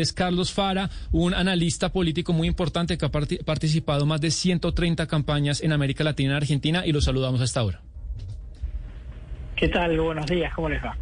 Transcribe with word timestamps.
es 0.00 0.12
Carlos 0.12 0.52
Fara, 0.52 0.90
un 1.12 1.34
analista 1.34 1.90
político 1.90 2.32
muy 2.32 2.48
importante 2.48 2.98
que 2.98 3.06
ha 3.06 3.10
participado 3.10 4.06
más 4.06 4.20
de 4.20 4.30
130 4.30 5.06
campañas 5.06 5.60
en 5.60 5.72
América 5.72 6.04
Latina 6.04 6.34
y 6.34 6.36
Argentina 6.36 6.86
y 6.86 6.92
lo 6.92 7.00
saludamos 7.00 7.40
a 7.40 7.44
esta 7.44 7.62
hora. 7.62 7.80
¿Qué 9.56 9.68
tal? 9.68 9.98
Buenos 10.00 10.26
días, 10.26 10.52
¿cómo 10.54 10.68
les 10.68 10.82
va? 10.82 10.96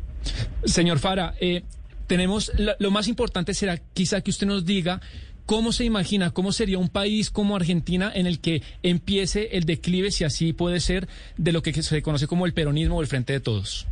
Señor 0.64 0.98
Fara, 0.98 1.34
eh, 1.40 1.62
tenemos 2.06 2.52
lo 2.78 2.90
más 2.90 3.08
importante 3.08 3.54
será 3.54 3.78
quizá 3.78 4.20
que 4.20 4.30
usted 4.30 4.46
nos 4.46 4.64
diga 4.64 5.01
¿Cómo 5.47 5.72
se 5.72 5.85
imagina, 5.85 6.31
cómo 6.31 6.53
sería 6.53 6.79
un 6.79 6.88
país 6.88 7.31
como 7.31 7.56
Argentina 7.56 8.13
en 8.15 8.27
el 8.27 8.40
que 8.40 8.63
empiece 8.83 9.56
el 9.56 9.65
declive, 9.65 10.11
si 10.11 10.24
así 10.24 10.53
puede 10.53 10.79
ser, 10.79 11.09
de 11.37 11.53
lo 11.53 11.63
que 11.63 11.72
se 11.83 12.03
conoce 12.03 12.27
como 12.27 12.47
el 12.47 12.54
peronismo 12.54 12.97
o 12.97 13.01
el 13.03 13.09
Frente 13.09 13.33
de 13.33 13.40
Todos? 13.40 13.88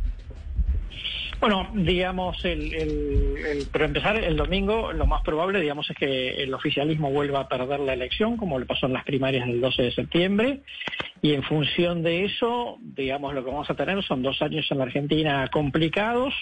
Bueno, 1.41 1.67
digamos, 1.73 2.45
el, 2.45 2.71
el, 2.71 3.67
pero 3.71 3.85
empezar 3.85 4.15
el 4.15 4.37
domingo, 4.37 4.93
lo 4.93 5.07
más 5.07 5.23
probable, 5.23 5.59
digamos, 5.59 5.89
es 5.89 5.97
que 5.97 6.43
el 6.43 6.53
oficialismo 6.53 7.09
vuelva 7.09 7.39
a 7.39 7.49
perder 7.49 7.79
la 7.79 7.93
elección, 7.93 8.37
como 8.37 8.59
le 8.59 8.67
pasó 8.67 8.85
en 8.85 8.93
las 8.93 9.03
primarias 9.03 9.47
del 9.47 9.59
12 9.59 9.81
de 9.81 9.91
septiembre, 9.91 10.59
y 11.23 11.33
en 11.33 11.43
función 11.43 12.01
de 12.01 12.25
eso, 12.25 12.79
digamos, 12.81 13.35
lo 13.35 13.43
que 13.43 13.51
vamos 13.51 13.69
a 13.69 13.75
tener 13.75 14.01
son 14.03 14.23
dos 14.23 14.41
años 14.41 14.65
en 14.71 14.79
la 14.79 14.85
Argentina 14.85 15.47
complicados, 15.51 16.33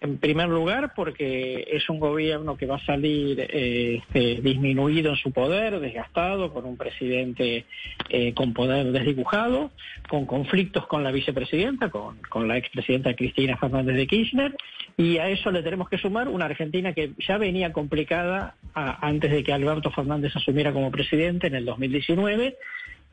en 0.00 0.18
primer 0.18 0.48
lugar, 0.48 0.92
porque 0.94 1.66
es 1.68 1.88
un 1.90 1.98
gobierno 1.98 2.56
que 2.56 2.66
va 2.66 2.76
a 2.76 2.86
salir 2.86 3.40
eh, 3.40 4.00
este, 4.00 4.40
disminuido 4.40 5.10
en 5.10 5.16
su 5.16 5.32
poder, 5.32 5.80
desgastado, 5.80 6.52
con 6.52 6.64
un 6.64 6.76
presidente 6.76 7.64
eh, 8.08 8.32
con 8.32 8.54
poder 8.54 8.92
desdibujado, 8.92 9.72
con 10.08 10.26
conflictos 10.26 10.86
con 10.86 11.02
la 11.02 11.10
vicepresidenta, 11.10 11.90
con, 11.90 12.18
con 12.28 12.46
la 12.46 12.56
expresidenta 12.56 13.14
Cristina 13.14 13.56
Fernández 13.56 13.96
de 13.96 14.06
Kirchner, 14.06 14.56
y 14.96 15.18
a 15.18 15.28
eso 15.28 15.50
le 15.50 15.64
tenemos 15.64 15.88
que 15.88 15.98
sumar 15.98 16.28
una 16.28 16.44
Argentina 16.44 16.92
que 16.92 17.14
ya 17.18 17.36
venía 17.36 17.72
complicada 17.72 18.54
antes 18.74 19.32
de 19.32 19.42
que 19.42 19.52
Alberto 19.52 19.90
Fernández 19.90 20.36
asumiera 20.36 20.72
como 20.72 20.92
presidente 20.92 21.48
en 21.48 21.56
el 21.56 21.64
2019 21.64 22.56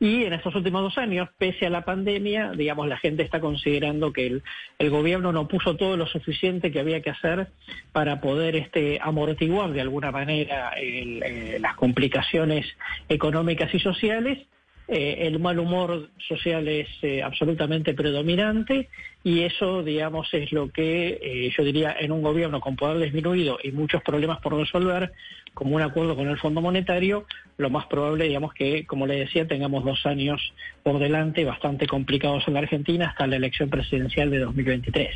y 0.00 0.24
en 0.24 0.32
estos 0.32 0.54
últimos 0.54 0.82
dos 0.82 0.96
años, 0.96 1.28
pese 1.38 1.66
a 1.66 1.70
la 1.70 1.84
pandemia, 1.84 2.52
digamos, 2.52 2.86
la 2.86 2.98
gente 2.98 3.24
está 3.24 3.40
considerando 3.40 4.12
que 4.12 4.40
el, 4.78 4.90
gobierno 4.90 5.32
no 5.32 5.48
puso 5.48 5.74
todo 5.74 5.96
lo 5.96 6.06
suficiente 6.06 6.70
que 6.70 6.78
había 6.78 7.02
que 7.02 7.10
hacer 7.10 7.48
para 7.90 8.20
poder 8.20 8.54
este, 8.54 9.00
amortiguar 9.02 9.72
de 9.72 9.80
alguna 9.80 10.12
manera 10.12 10.72
eh, 10.80 11.58
las 11.60 11.74
complicaciones 11.74 12.66
económicas 13.08 13.74
y 13.74 13.80
sociales. 13.80 14.38
Eh, 14.86 15.26
el 15.26 15.38
mal 15.40 15.58
humor 15.58 16.08
social 16.28 16.66
es 16.68 16.88
eh, 17.02 17.22
absolutamente 17.22 17.92
predominante 17.92 18.88
y 19.22 19.42
eso, 19.42 19.82
digamos, 19.82 20.32
es 20.32 20.50
lo 20.52 20.70
que 20.70 21.52
yo 21.54 21.64
diría 21.64 21.94
en 21.98 22.12
un 22.12 22.22
gobierno 22.22 22.60
con 22.60 22.76
poder 22.76 22.98
disminuido 22.98 23.58
y 23.62 23.72
muchos 23.72 24.00
problemas 24.02 24.40
por 24.40 24.54
resolver, 24.54 25.12
como 25.58 25.74
un 25.74 25.82
acuerdo 25.82 26.14
con 26.14 26.28
el 26.28 26.38
Fondo 26.38 26.60
Monetario, 26.60 27.26
lo 27.56 27.68
más 27.68 27.86
probable, 27.86 28.26
digamos, 28.26 28.54
que, 28.54 28.86
como 28.86 29.08
le 29.08 29.16
decía, 29.16 29.48
tengamos 29.48 29.84
dos 29.84 30.06
años 30.06 30.40
por 30.84 31.00
delante 31.00 31.44
bastante 31.44 31.88
complicados 31.88 32.44
en 32.46 32.54
la 32.54 32.60
Argentina 32.60 33.08
hasta 33.08 33.26
la 33.26 33.34
elección 33.34 33.68
presidencial 33.68 34.30
de 34.30 34.38
2023. 34.38 35.10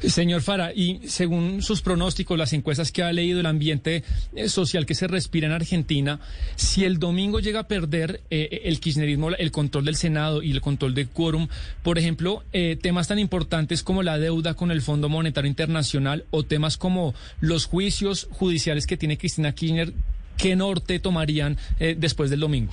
Señor 0.00 0.42
Fara, 0.42 0.72
y 0.74 1.06
según 1.06 1.62
sus 1.62 1.82
pronósticos, 1.82 2.36
las 2.36 2.52
encuestas 2.52 2.90
que 2.90 3.04
ha 3.04 3.12
leído 3.12 3.38
el 3.38 3.46
ambiente 3.46 4.02
eh, 4.34 4.48
social 4.48 4.86
que 4.86 4.96
se 4.96 5.06
respira 5.06 5.46
en 5.46 5.52
Argentina, 5.52 6.18
si 6.56 6.84
el 6.84 6.98
domingo 6.98 7.38
llega 7.38 7.60
a 7.60 7.68
perder 7.68 8.22
eh, 8.30 8.62
el 8.64 8.80
kirchnerismo 8.80 9.30
el 9.30 9.52
control 9.52 9.84
del 9.84 9.94
Senado 9.94 10.42
y 10.42 10.50
el 10.50 10.60
control 10.60 10.94
del 10.94 11.08
quórum, 11.08 11.46
por 11.84 11.98
ejemplo, 11.98 12.42
eh, 12.52 12.76
temas 12.80 13.06
tan 13.06 13.20
importantes 13.20 13.84
como 13.84 14.02
la 14.02 14.18
deuda 14.18 14.54
con 14.54 14.72
el 14.72 14.82
Fondo 14.82 15.08
Monetario 15.08 15.48
Internacional 15.48 16.24
o 16.32 16.42
temas 16.42 16.76
como 16.76 17.14
los 17.38 17.66
juicios 17.66 18.26
judiciales 18.32 18.88
que 18.88 18.96
tiene 18.96 19.16
Cristina 19.16 19.52
Kirchner, 19.52 19.75
¿qué 20.36 20.56
norte 20.56 20.98
tomarían 20.98 21.56
eh, 21.78 21.96
después 21.98 22.30
del 22.30 22.40
domingo? 22.40 22.72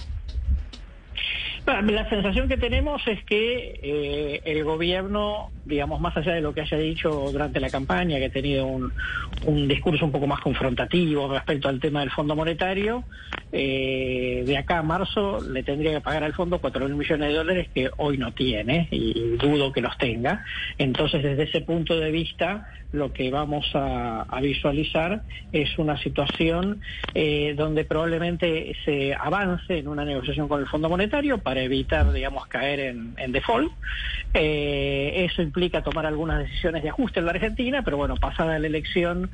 La 1.65 2.09
sensación 2.09 2.49
que 2.49 2.57
tenemos 2.57 3.01
es 3.07 3.23
que 3.23 3.79
eh, 3.81 4.41
el 4.43 4.65
gobierno, 4.65 5.49
digamos, 5.63 6.01
más 6.01 6.15
allá 6.17 6.33
de 6.33 6.41
lo 6.41 6.53
que 6.53 6.59
haya 6.59 6.77
dicho 6.77 7.29
durante 7.31 7.61
la 7.61 7.69
campaña, 7.69 8.17
que 8.17 8.25
ha 8.25 8.29
tenido 8.29 8.65
un, 8.65 9.67
discurso 9.67 10.05
un 10.05 10.11
poco 10.11 10.27
más 10.27 10.41
confrontativo 10.41 11.31
respecto 11.31 11.69
al 11.69 11.79
tema 11.79 12.01
del 12.01 12.11
Fondo 12.11 12.35
Monetario, 12.35 13.05
eh, 13.53 14.43
de 14.45 14.57
acá 14.57 14.79
a 14.79 14.83
marzo 14.83 15.39
le 15.41 15.63
tendría 15.63 15.93
que 15.93 16.01
pagar 16.01 16.23
al 16.23 16.33
fondo 16.33 16.59
cuatro 16.59 16.85
mil 16.85 16.95
millones 16.95 17.29
de 17.29 17.35
dólares 17.35 17.67
que 17.73 17.89
hoy 17.97 18.17
no 18.17 18.33
tiene 18.33 18.89
y 18.91 19.37
dudo 19.37 19.71
que 19.71 19.79
los 19.79 19.97
tenga. 19.97 20.43
Entonces, 20.77 21.23
desde 21.23 21.43
ese 21.43 21.61
punto 21.61 21.97
de 21.97 22.11
vista, 22.11 22.67
lo 22.93 23.11
que 23.11 23.31
vamos 23.31 23.69
a, 23.73 24.25
visualizar 24.41 25.23
es 25.51 25.77
una 25.77 25.97
situación 25.97 26.81
eh, 27.13 27.53
donde 27.57 27.85
probablemente 27.85 28.75
se 28.83 29.13
avance 29.13 29.77
en 29.77 29.87
una 29.87 30.03
negociación 30.03 30.47
con 30.47 30.59
el 30.59 30.67
Fondo 30.67 30.89
Monetario 30.89 31.37
para 31.37 31.52
evitar, 31.57 32.11
digamos, 32.11 32.47
caer 32.47 32.79
en, 32.79 33.31
default. 33.31 33.71
Eh, 34.33 35.27
eso 35.29 35.41
implica 35.41 35.83
tomar 35.83 36.05
algunas 36.05 36.39
decisiones 36.39 36.83
de 36.83 36.89
ajuste 36.89 37.19
en 37.19 37.25
la 37.25 37.31
Argentina, 37.31 37.81
pero 37.83 37.97
bueno, 37.97 38.15
pasada 38.15 38.57
la 38.57 38.67
elección, 38.67 39.29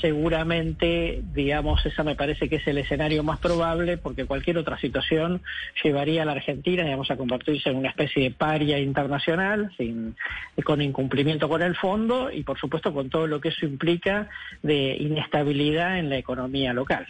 seguramente, 0.00 1.22
digamos, 1.32 1.84
esa 1.86 2.02
me 2.02 2.14
parece 2.14 2.48
que 2.48 2.56
es 2.56 2.66
el 2.66 2.78
escenario 2.78 3.22
más 3.22 3.38
probable, 3.38 3.96
porque 3.96 4.26
cualquier 4.26 4.58
otra 4.58 4.78
situación 4.78 5.40
llevaría 5.82 6.22
a 6.22 6.24
la 6.24 6.32
Argentina, 6.32 6.84
digamos, 6.84 7.10
a 7.10 7.16
convertirse 7.16 7.70
en 7.70 7.76
una 7.76 7.88
especie 7.88 8.24
de 8.24 8.30
paria 8.30 8.78
internacional, 8.78 9.72
sin, 9.76 10.16
con 10.64 10.82
incumplimiento 10.82 11.48
con 11.48 11.62
el 11.62 11.74
fondo 11.76 12.30
y, 12.30 12.42
por 12.42 12.58
supuesto, 12.58 12.92
con 12.92 13.10
todo 13.10 13.26
lo 13.26 13.40
que 13.40 13.48
eso 13.48 13.64
implica 13.66 14.28
de 14.62 14.96
inestabilidad 14.98 15.98
en 15.98 16.10
la 16.10 16.18
economía 16.18 16.72
local. 16.72 17.06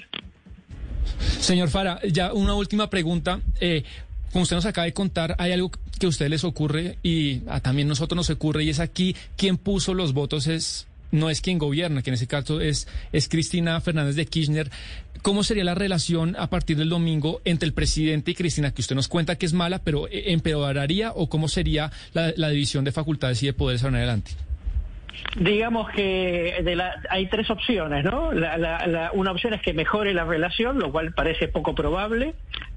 Señor 1.43 1.69
Fara, 1.69 1.99
ya 2.09 2.33
una 2.33 2.55
última 2.55 2.89
pregunta. 2.89 3.41
Eh, 3.61 3.83
como 4.33 4.45
usted 4.45 4.57
nos 4.57 4.67
acaba 4.67 4.87
de 4.87 4.93
contar, 4.93 5.37
hay 5.39 5.53
algo 5.53 5.71
que 5.99 6.07
a 6.07 6.09
ustedes 6.09 6.31
les 6.31 6.45
ocurre 6.45 6.99
y 7.03 7.43
a 7.49 7.61
también 7.61 7.89
nosotros 7.89 8.17
nos 8.17 8.31
ocurre 8.31 8.65
y 8.65 8.71
es 8.71 8.81
aquí 8.81 9.15
quien 9.37 9.59
puso 9.59 9.95
los 9.95 10.15
votos 10.15 10.47
es 10.47 10.87
no 11.13 11.31
es 11.31 11.41
quien 11.41 11.59
gobierna, 11.59 12.03
que 12.03 12.11
en 12.11 12.15
ese 12.15 12.27
caso 12.27 12.61
es, 12.61 12.89
es 13.13 13.29
Cristina 13.29 13.81
Fernández 13.81 14.17
de 14.17 14.27
Kirchner. 14.27 14.71
¿Cómo 15.21 15.45
sería 15.45 15.63
la 15.63 15.75
relación 15.75 16.35
a 16.37 16.49
partir 16.49 16.77
del 16.77 16.89
domingo 16.89 17.41
entre 17.45 17.67
el 17.67 17.75
presidente 17.75 18.33
y 18.33 18.35
Cristina, 18.35 18.73
que 18.73 18.81
usted 18.81 18.97
nos 18.97 19.07
cuenta 19.07 19.37
que 19.37 19.47
es 19.47 19.53
mala, 19.53 19.79
pero 19.79 20.09
eh, 20.09 20.33
empeoraría 20.33 21.13
o 21.15 21.29
cómo 21.29 21.47
sería 21.47 21.93
la, 22.13 22.49
división 22.49 22.85
de 22.85 22.93
facultades 22.93 23.41
y 23.43 23.47
de 23.47 23.53
poderes 23.53 23.85
en 23.85 23.95
adelante? 23.95 24.33
Digamos 25.39 25.91
que 25.91 26.57
de 26.65 26.75
la, 26.75 26.95
hay 27.09 27.27
tres 27.27 27.51
opciones, 27.51 28.05
¿no? 28.05 28.33
La, 28.33 29.11
una 29.13 29.31
opción 29.31 29.55
es 29.55 29.63
que 29.63 29.73
mejore 29.75 30.13
la 30.15 30.25
relación, 30.25 30.79
lo 30.79 30.91
cual 30.91 31.13
parece 31.13 31.47
poco 31.47 31.75
probable. 31.75 32.35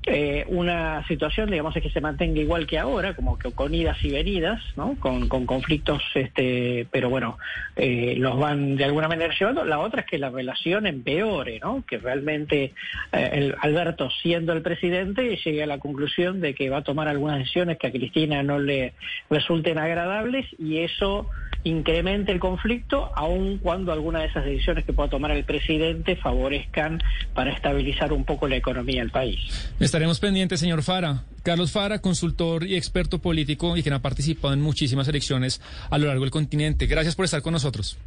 Eh, 0.07 0.45
una 0.49 1.05
situación, 1.07 1.49
digamos, 1.49 1.75
es 1.75 1.81
que 1.81 1.89
se 1.89 1.99
mantenga 1.99 2.39
igual 2.39 2.67
que 2.67 2.77
ahora, 2.77 3.15
como 3.15 3.39
que 3.39 3.51
con 3.51 3.73
idas 3.73 3.97
y 4.03 4.11
venidas, 4.11 4.61
¿no? 4.75 4.95
Con, 4.99 5.27
conflictos, 5.27 6.03
este, 6.13 6.87
pero 6.91 7.09
bueno, 7.09 7.39
eh, 7.75 8.15
los 8.17 8.37
van 8.37 8.75
de 8.75 8.85
alguna 8.85 9.07
manera 9.07 9.33
llevando. 9.37 9.65
La 9.65 9.79
otra 9.79 10.01
es 10.01 10.07
que 10.07 10.19
la 10.19 10.29
relación 10.29 10.85
empeore, 10.85 11.59
¿no? 11.59 11.83
Que 11.87 11.97
realmente 11.97 12.73
eh, 13.11 13.29
el 13.33 13.55
Alberto, 13.61 14.09
siendo 14.21 14.53
el 14.53 14.61
presidente, 14.61 15.39
llegue 15.43 15.63
a 15.63 15.67
la 15.67 15.79
conclusión 15.79 16.39
de 16.39 16.53
que 16.53 16.69
va 16.69 16.77
a 16.77 16.83
tomar 16.83 17.07
algunas 17.07 17.39
decisiones 17.39 17.79
que 17.79 17.87
a 17.87 17.91
Cristina 17.91 18.43
no 18.43 18.59
le 18.59 18.93
resulten 19.31 19.79
agradables 19.79 20.45
y 20.59 20.79
eso 20.79 21.29
incremente 21.63 22.31
el 22.31 22.39
conflicto, 22.39 23.11
aun 23.15 23.57
cuando 23.57 23.91
alguna 23.91 24.19
de 24.19 24.27
esas 24.27 24.45
decisiones 24.45 24.85
que 24.85 24.93
pueda 24.93 25.09
tomar 25.09 25.31
el 25.31 25.43
presidente 25.43 26.15
favorezcan 26.15 27.01
para 27.33 27.51
estabilizar 27.51 28.13
un 28.13 28.23
poco 28.23 28.47
la 28.47 28.55
economía 28.55 29.01
del 29.01 29.09
país. 29.09 29.73
Estaremos 29.95 30.19
pendientes, 30.19 30.59
señor 30.59 30.83
Fara. 30.83 31.23
Carlos 31.41 31.71
Fara, 31.71 31.99
consultor 31.99 32.67
y 32.67 32.75
experto 32.75 33.19
político 33.19 33.77
y 33.77 33.81
quien 33.81 33.93
ha 33.93 34.01
participado 34.01 34.53
en 34.53 34.59
muchísimas 34.59 35.07
elecciones 35.07 35.61
a 35.89 35.97
lo 35.97 36.07
largo 36.07 36.25
del 36.25 36.31
continente. 36.31 36.85
Gracias 36.85 37.15
por 37.15 37.23
estar 37.23 37.41
con 37.41 37.53
nosotros. 37.53 37.97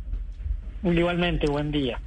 Igualmente, 0.84 1.46
buen 1.46 1.72
día. 1.72 1.98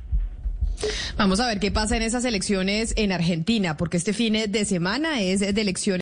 Vamos 1.18 1.40
a 1.40 1.48
ver 1.48 1.60
qué 1.60 1.72
pasa 1.72 1.98
en 1.98 2.04
esas 2.04 2.26
elecciones 2.26 2.94
en 2.96 3.12
Argentina, 3.12 3.76
porque 3.76 3.98
este 3.98 4.14
fin 4.14 4.34
de 4.48 4.66
semana 4.66 5.22
es 5.22 5.40
de 5.40 5.50
elecciones. 5.60 6.00